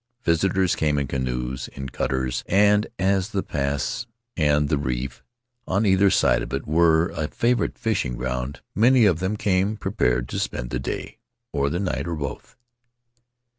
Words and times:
Visitors 0.23 0.75
came 0.75 0.97
in 0.97 1.05
canoes, 1.05 1.67
in 1.73 1.87
cutters; 1.89 2.43
and 2.47 2.87
as 2.97 3.29
the 3.29 3.43
pass 3.43 4.07
and 4.35 4.67
the 4.67 4.79
reef 4.79 5.23
on 5.67 5.85
either 5.85 6.09
side 6.09 6.41
of 6.41 6.51
it 6.53 6.65
were 6.65 7.09
a 7.09 7.27
favorite 7.27 7.77
fishing 7.77 8.15
ground 8.15 8.61
many 8.73 9.05
of 9.05 9.19
them 9.19 9.37
came 9.37 9.77
prepared 9.77 10.27
to 10.27 10.39
spend 10.39 10.71
the 10.71 10.79
day, 10.79 11.19
or 11.53 11.69
the 11.69 11.77
night, 11.79 12.07
or 12.07 12.15
both. 12.15 12.57